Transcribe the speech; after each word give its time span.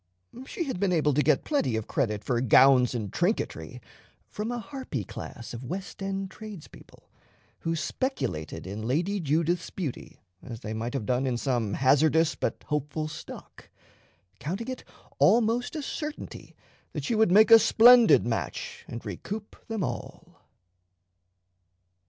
She 0.47 0.63
had 0.63 0.79
been 0.79 0.91
able 0.91 1.13
to 1.13 1.21
get 1.21 1.43
plenty 1.45 1.75
of 1.75 1.85
credit 1.85 2.23
for 2.23 2.41
gowns 2.41 2.95
and 2.95 3.13
trinketry 3.13 3.79
from 4.27 4.51
a 4.51 4.57
harpy 4.57 5.03
class 5.03 5.53
of 5.53 5.63
West 5.63 6.01
End 6.01 6.31
tradespeople, 6.31 7.07
who 7.59 7.75
speculated 7.75 8.65
in 8.65 8.81
Lady 8.87 9.19
Judith's 9.19 9.69
beauty 9.69 10.19
as 10.41 10.61
they 10.61 10.73
might 10.73 10.95
have 10.95 11.05
done 11.05 11.27
in 11.27 11.37
some 11.37 11.75
hazardous 11.75 12.33
but 12.33 12.63
hopeful 12.65 13.07
stock; 13.07 13.69
counting 14.39 14.69
it 14.69 14.83
almost 15.19 15.75
a 15.75 15.83
certainty 15.83 16.55
that 16.93 17.03
she 17.03 17.13
would 17.13 17.31
make 17.31 17.51
a 17.51 17.59
splendid 17.59 18.25
match 18.25 18.83
and 18.87 19.05
recoup 19.05 19.55
them 19.67 19.83
all. 19.83 20.47